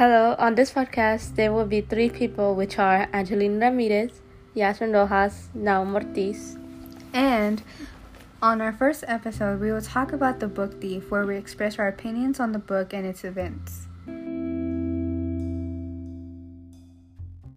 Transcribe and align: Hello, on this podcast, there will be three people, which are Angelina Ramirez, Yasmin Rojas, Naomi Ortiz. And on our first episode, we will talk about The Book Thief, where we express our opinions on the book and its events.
Hello, 0.00 0.34
on 0.38 0.54
this 0.54 0.72
podcast, 0.72 1.34
there 1.34 1.52
will 1.52 1.66
be 1.66 1.82
three 1.82 2.08
people, 2.08 2.54
which 2.54 2.78
are 2.78 3.06
Angelina 3.12 3.66
Ramirez, 3.66 4.22
Yasmin 4.54 4.92
Rojas, 4.92 5.50
Naomi 5.52 5.92
Ortiz. 5.92 6.56
And 7.12 7.62
on 8.40 8.62
our 8.62 8.72
first 8.72 9.04
episode, 9.06 9.60
we 9.60 9.70
will 9.70 9.82
talk 9.82 10.14
about 10.14 10.40
The 10.40 10.48
Book 10.48 10.80
Thief, 10.80 11.10
where 11.10 11.26
we 11.26 11.36
express 11.36 11.78
our 11.78 11.86
opinions 11.86 12.40
on 12.40 12.52
the 12.52 12.58
book 12.58 12.94
and 12.94 13.04
its 13.04 13.24
events. 13.24 13.88